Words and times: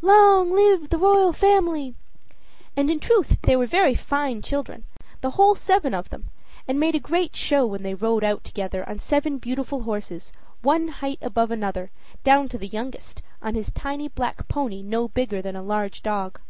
"Long 0.00 0.52
live 0.52 0.88
the 0.88 0.96
royal 0.96 1.34
family!" 1.34 1.94
And, 2.78 2.88
in 2.90 2.98
truth, 2.98 3.36
they 3.42 3.56
were 3.56 3.66
very 3.66 3.94
fine 3.94 4.40
children, 4.40 4.84
the 5.20 5.32
whole 5.32 5.54
seven 5.54 5.92
of 5.92 6.08
them, 6.08 6.30
and 6.66 6.80
made 6.80 6.94
a 6.94 6.98
great 6.98 7.36
show 7.36 7.66
when 7.66 7.82
they 7.82 7.92
rode 7.92 8.24
out 8.24 8.42
together 8.42 8.88
on 8.88 9.00
seven 9.00 9.36
beautiful 9.36 9.82
horses, 9.82 10.32
one 10.62 10.88
height 10.88 11.18
above 11.20 11.50
another, 11.50 11.90
down 12.24 12.48
to 12.48 12.56
the 12.56 12.68
youngest, 12.68 13.20
on 13.42 13.54
his 13.54 13.70
tiny 13.70 14.08
black 14.08 14.48
pony, 14.48 14.82
no 14.82 15.08
bigger 15.08 15.42
than 15.42 15.56
a 15.56 15.62
large 15.62 16.02
dog. 16.02 16.40